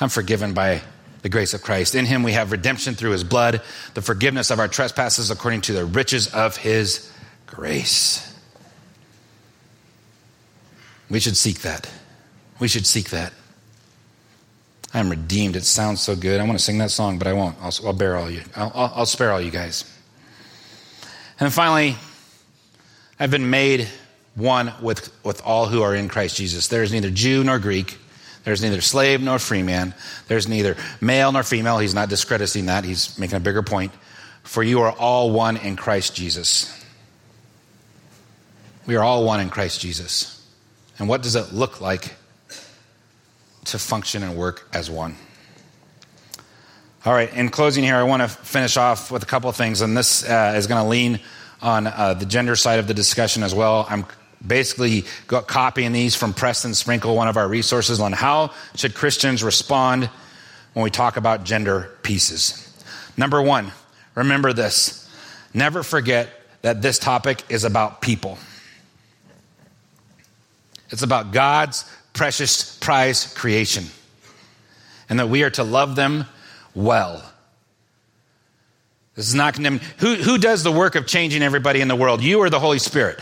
[0.00, 0.80] I'm forgiven by
[1.28, 1.94] the grace of Christ.
[1.94, 3.60] In him we have redemption through his blood,
[3.92, 7.12] the forgiveness of our trespasses according to the riches of his
[7.46, 8.24] grace.
[11.10, 11.90] We should seek that.
[12.60, 13.34] We should seek that.
[14.94, 15.54] I'm redeemed.
[15.54, 16.40] It sounds so good.
[16.40, 17.56] I want to sing that song, but I won't.
[17.60, 18.42] I'll, I'll bear all you.
[18.56, 19.84] I'll, I'll, I'll spare all you guys.
[21.38, 21.96] And finally,
[23.20, 23.86] I've been made
[24.34, 26.68] one with, with all who are in Christ Jesus.
[26.68, 27.98] There is neither Jew nor Greek
[28.48, 29.92] there's neither slave nor free man.
[30.26, 31.76] There's neither male nor female.
[31.76, 32.82] He's not discrediting that.
[32.82, 33.92] He's making a bigger point.
[34.42, 36.74] For you are all one in Christ Jesus.
[38.86, 40.42] We are all one in Christ Jesus.
[40.98, 42.14] And what does it look like
[43.66, 45.16] to function and work as one?
[47.04, 49.82] All right, in closing here, I want to finish off with a couple of things,
[49.82, 51.20] and this uh, is going to lean
[51.60, 53.86] on uh, the gender side of the discussion as well.
[53.90, 54.06] I'm
[54.46, 59.42] basically got copying these from Preston Sprinkle, one of our resources on how should Christians
[59.42, 60.08] respond
[60.74, 62.64] when we talk about gender pieces.
[63.16, 63.72] Number one,
[64.14, 65.08] remember this.
[65.52, 66.28] Never forget
[66.62, 68.38] that this topic is about people.
[70.90, 73.86] It's about God's precious prize creation.
[75.08, 76.26] And that we are to love them
[76.74, 77.22] well.
[79.14, 79.80] This is not condemning.
[79.98, 82.22] Who, who does the work of changing everybody in the world?
[82.22, 83.20] You or the Holy Spirit?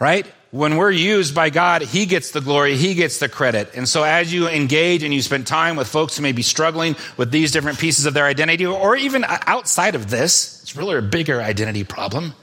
[0.00, 0.26] Right?
[0.50, 3.70] When we're used by God, He gets the glory, He gets the credit.
[3.74, 6.96] And so, as you engage and you spend time with folks who may be struggling
[7.16, 11.02] with these different pieces of their identity, or even outside of this, it's really a
[11.02, 12.34] bigger identity problem.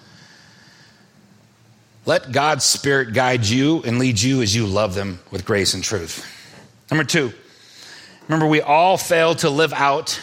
[2.05, 5.83] Let God's Spirit guide you and lead you as you love them with grace and
[5.83, 6.25] truth.
[6.89, 7.31] Number two,
[8.27, 10.19] remember, we all fail to live out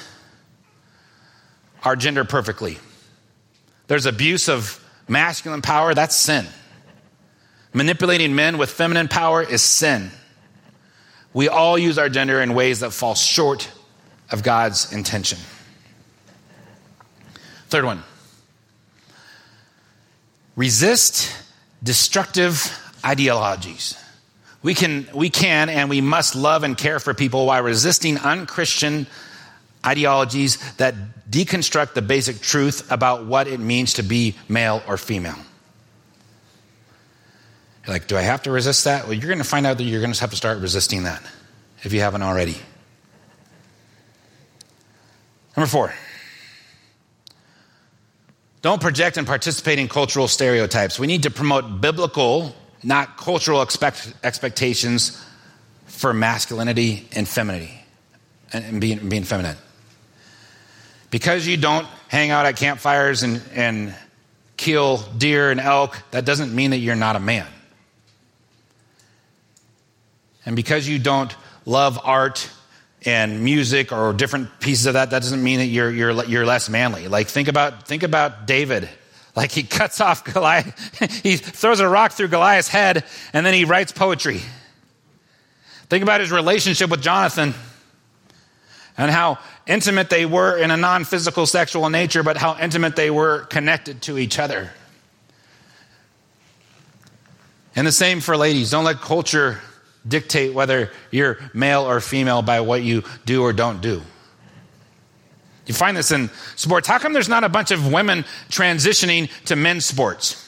[1.84, 2.78] our gender perfectly.
[3.86, 6.46] There's abuse of masculine power, that's sin.
[7.76, 10.10] Manipulating men with feminine power is sin.
[11.34, 13.70] We all use our gender in ways that fall short
[14.30, 15.38] of God's intention.
[17.68, 18.02] Third one
[20.56, 21.30] resist
[21.82, 22.74] destructive
[23.04, 24.02] ideologies.
[24.62, 29.06] We can, we can and we must love and care for people while resisting unchristian
[29.84, 30.94] ideologies that
[31.30, 35.36] deconstruct the basic truth about what it means to be male or female.
[37.86, 39.04] You're like, do I have to resist that?
[39.04, 41.22] Well, you're going to find out that you're going to have to start resisting that
[41.82, 42.56] if you haven't already.
[45.56, 45.94] Number four,
[48.60, 50.98] don't project and participate in cultural stereotypes.
[50.98, 55.22] We need to promote biblical, not cultural expect- expectations
[55.86, 57.72] for masculinity and femininity
[58.52, 59.56] and being, being feminine.
[61.10, 63.94] Because you don't hang out at campfires and, and
[64.56, 67.46] kill deer and elk, that doesn't mean that you're not a man.
[70.46, 71.34] And because you don't
[71.66, 72.48] love art
[73.04, 76.68] and music or different pieces of that, that doesn't mean that you're, you're, you're less
[76.68, 77.08] manly.
[77.08, 78.88] Like, think about, think about David.
[79.34, 83.64] Like, he cuts off Goliath, he throws a rock through Goliath's head, and then he
[83.64, 84.40] writes poetry.
[85.88, 87.54] Think about his relationship with Jonathan
[88.98, 93.10] and how intimate they were in a non physical sexual nature, but how intimate they
[93.10, 94.70] were connected to each other.
[97.76, 98.70] And the same for ladies.
[98.70, 99.60] Don't let culture
[100.06, 104.02] dictate whether you're male or female by what you do or don't do.
[105.66, 106.86] You find this in sports.
[106.86, 110.42] How come there's not a bunch of women transitioning to men's sports?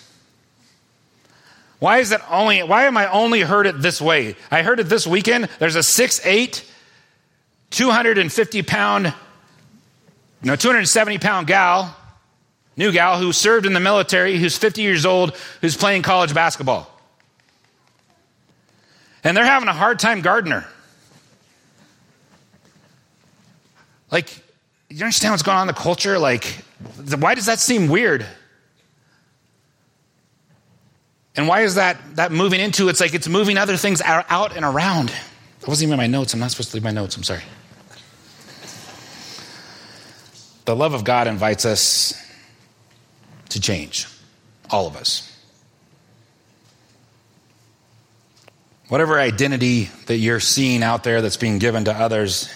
[1.81, 4.37] Why is that only why am I only heard it this way?
[4.51, 5.49] I heard it this weekend.
[5.59, 6.65] There's a 6'8,
[7.71, 9.15] 250 pound,
[10.43, 11.97] no, 270 pound gal,
[12.77, 16.98] new gal who served in the military, who's 50 years old, who's playing college basketball.
[19.29, 20.67] And they're having a hard time gardener.
[24.11, 24.35] Like,
[24.89, 26.19] you understand what's going on in the culture?
[26.19, 26.47] Like,
[27.15, 28.25] why does that seem weird?
[31.37, 34.65] And why is that that moving into it's like it's moving other things out and
[34.65, 35.11] around.
[35.61, 36.33] That wasn't even my notes.
[36.33, 37.15] I'm not supposed to leave my notes.
[37.15, 37.43] I'm sorry.
[40.65, 42.15] The love of God invites us
[43.51, 44.07] to change,
[44.71, 45.28] all of us.
[48.89, 52.49] Whatever identity that you're seeing out there that's being given to others,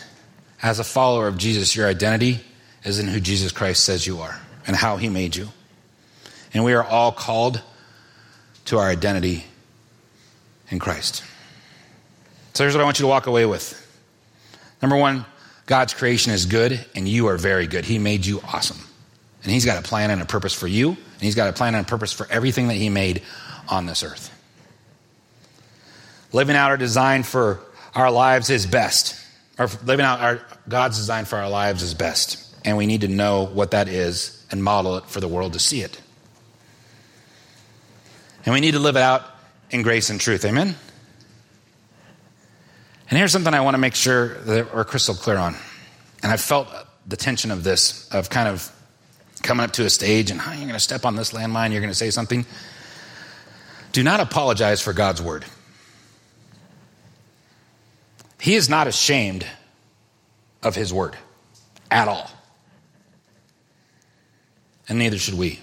[0.63, 2.41] as a follower of Jesus, your identity
[2.85, 5.49] is in who Jesus Christ says you are and how he made you.
[6.55, 7.61] And we are all called
[8.67, 9.45] to our identity
[10.71, 11.25] in Christ.
[12.55, 13.79] So here's what I want you to walk away with.
[14.81, 15.25] Number one,
[15.67, 17.85] God's creation is good and you are very good.
[17.85, 18.79] He made you awesome.
[19.43, 21.75] And He's got a plan and a purpose for you, and He's got a plan
[21.75, 23.23] and a purpose for everything that He made
[23.69, 24.31] on this earth.
[26.33, 27.61] Living out our design for
[27.95, 29.19] our lives is best.
[29.59, 32.39] Or living out our God's design for our lives is best.
[32.65, 35.59] And we need to know what that is and model it for the world to
[35.59, 36.01] see it.
[38.45, 39.25] And we need to live it out
[39.71, 40.45] in grace and truth.
[40.45, 40.75] Amen?
[43.09, 45.55] And here's something I want to make sure that we're crystal clear on.
[46.23, 46.69] And I felt
[47.07, 48.71] the tension of this, of kind of
[49.43, 51.81] coming up to a stage and, oh, you're going to step on this landmine, you're
[51.81, 52.47] going to say something.
[53.93, 55.45] Do not apologize for God's word.
[58.43, 59.47] He is not ashamed
[60.65, 61.17] of his word
[61.93, 62.29] at all.
[64.89, 65.61] And neither should we.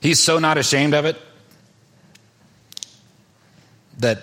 [0.00, 1.20] He's so not ashamed of it
[3.98, 4.22] that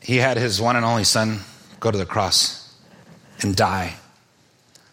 [0.00, 1.40] he had his one and only son
[1.80, 2.72] go to the cross
[3.40, 3.96] and die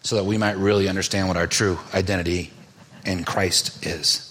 [0.02, 2.50] so that we might really understand what our true identity
[3.04, 4.29] in Christ is.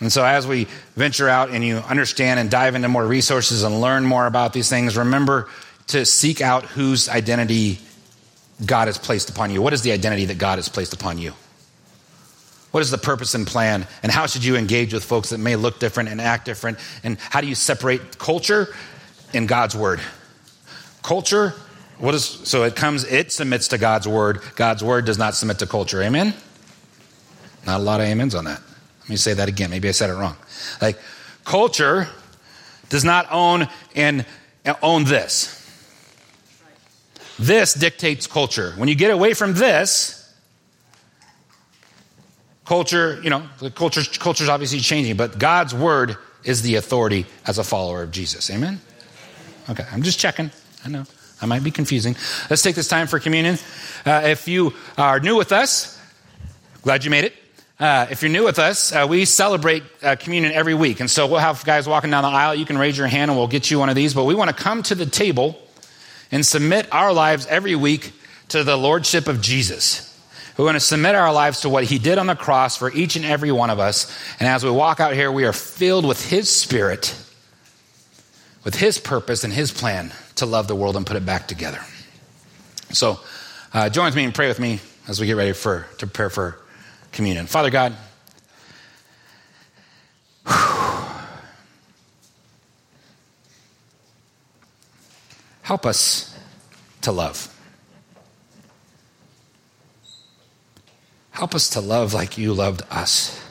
[0.00, 3.80] And so, as we venture out and you understand and dive into more resources and
[3.80, 5.48] learn more about these things, remember
[5.88, 7.78] to seek out whose identity
[8.64, 9.62] God has placed upon you.
[9.62, 11.32] What is the identity that God has placed upon you?
[12.70, 13.86] What is the purpose and plan?
[14.02, 16.78] And how should you engage with folks that may look different and act different?
[17.02, 18.74] And how do you separate culture
[19.32, 20.00] and God's word?
[21.02, 21.54] Culture,
[21.98, 24.40] what is so it comes, it submits to God's word.
[24.56, 26.02] God's word does not submit to culture.
[26.02, 26.34] Amen?
[27.64, 28.60] Not a lot of amens on that.
[29.06, 29.70] Let me say that again.
[29.70, 30.36] Maybe I said it wrong.
[30.82, 30.98] Like,
[31.44, 32.08] culture
[32.88, 34.26] does not own and
[34.82, 35.52] own this.
[37.38, 38.72] This dictates culture.
[38.76, 40.34] When you get away from this,
[42.64, 47.58] culture, you know, the culture culture's obviously changing, but God's word is the authority as
[47.58, 48.50] a follower of Jesus.
[48.50, 48.80] Amen?
[49.70, 50.50] Okay, I'm just checking.
[50.84, 51.04] I know.
[51.40, 52.16] I might be confusing.
[52.50, 53.58] Let's take this time for communion.
[54.04, 56.00] Uh, if you are new with us,
[56.82, 57.34] glad you made it.
[57.78, 61.00] Uh, if you're new with us, uh, we celebrate uh, communion every week.
[61.00, 62.54] And so we'll have guys walking down the aisle.
[62.54, 64.14] You can raise your hand and we'll get you one of these.
[64.14, 65.58] But we want to come to the table
[66.32, 68.12] and submit our lives every week
[68.48, 70.02] to the Lordship of Jesus.
[70.56, 73.14] We want to submit our lives to what He did on the cross for each
[73.16, 74.10] and every one of us.
[74.40, 77.14] And as we walk out here, we are filled with His Spirit,
[78.64, 81.80] with His purpose and His plan to love the world and put it back together.
[82.92, 83.20] So
[83.74, 86.30] uh, join with me and pray with me as we get ready for, to prepare
[86.30, 86.58] for
[87.16, 87.46] communion.
[87.46, 87.96] Father God,
[95.62, 96.38] help us
[97.00, 97.52] to love.
[101.30, 103.42] Help us to love like you loved us.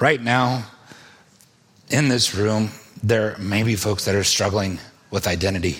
[0.00, 0.64] Right now,
[1.90, 2.70] in this room,
[3.02, 4.78] there may be folks that are struggling
[5.10, 5.76] with identity.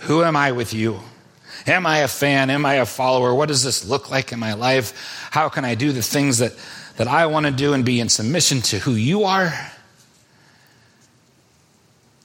[0.00, 1.00] Who am I with you?
[1.66, 2.50] Am I a fan?
[2.50, 3.34] Am I a follower?
[3.34, 5.28] What does this look like in my life?
[5.30, 6.52] How can I do the things that,
[6.96, 9.52] that I want to do and be in submission to who you are?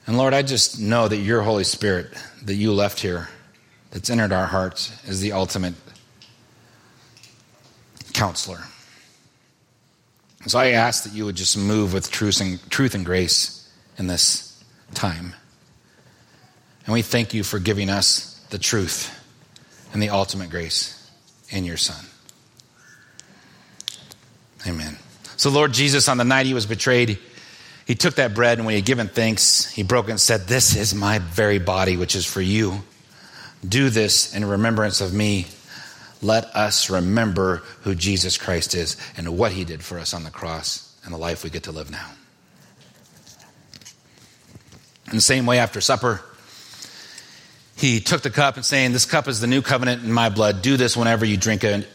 [0.06, 2.12] And Lord, I just know that your Holy Spirit
[2.44, 3.28] that you left here,
[3.90, 5.74] that's entered our hearts, is the ultimate
[8.12, 8.64] counselor.
[10.46, 14.06] So I ask that you would just move with truth and, truth and grace in
[14.06, 14.64] this
[14.94, 15.34] time.
[16.86, 19.19] And we thank you for giving us the truth
[19.92, 21.10] and the ultimate grace
[21.50, 22.04] in your Son.
[24.66, 24.96] Amen.
[25.36, 27.18] So, Lord Jesus, on the night he was betrayed,
[27.86, 30.76] he took that bread and when he had given thanks, he broke and said, This
[30.76, 32.82] is my very body, which is for you.
[33.66, 35.46] Do this in remembrance of me.
[36.22, 40.30] Let us remember who Jesus Christ is and what he did for us on the
[40.30, 42.06] cross and the life we get to live now.
[45.06, 46.20] In the same way, after supper,
[47.80, 50.62] he took the cup and saying, This cup is the new covenant in my blood.
[50.62, 51.88] Do this whenever you drink it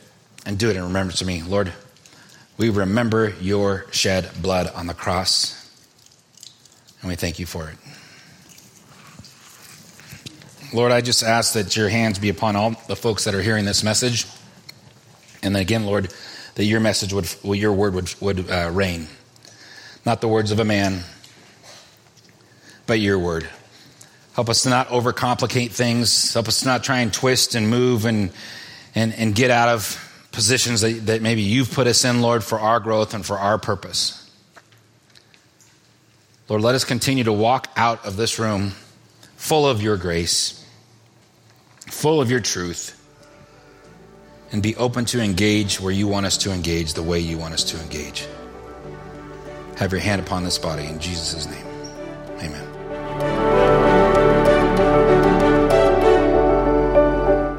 [0.46, 1.44] and do it in remembrance of me.
[1.44, 1.72] Lord,
[2.58, 5.70] we remember your shed blood on the cross,
[7.02, 7.76] and we thank you for it.
[10.74, 13.66] Lord, I just ask that your hands be upon all the folks that are hearing
[13.66, 14.26] this message.
[15.44, 16.12] And then again, Lord,
[16.56, 19.08] that your message would, well, your word would, would uh, reign.
[20.06, 21.04] Not the words of a man,
[22.88, 23.48] but your word.
[24.36, 26.34] Help us to not overcomplicate things.
[26.34, 28.32] Help us to not try and twist and move and,
[28.94, 32.60] and, and get out of positions that, that maybe you've put us in, Lord, for
[32.60, 34.22] our growth and for our purpose.
[36.50, 38.74] Lord, let us continue to walk out of this room
[39.38, 40.66] full of your grace
[41.88, 43.02] full of your truth,
[44.52, 47.54] and be open to engage where you want us to engage, the way you want
[47.54, 48.28] us to engage.
[49.78, 51.66] Have your hand upon this body in Jesus' name.
[52.40, 52.75] Amen.